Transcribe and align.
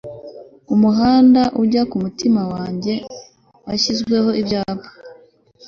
umuhanda 0.73 1.41
ujya 1.61 1.83
ku 1.89 1.95
mutima 2.03 2.41
wanjye 2.53 2.93
washyizweho 3.65 4.29
ibyapa 4.41 4.89